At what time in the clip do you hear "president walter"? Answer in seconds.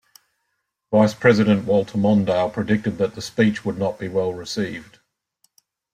1.13-1.95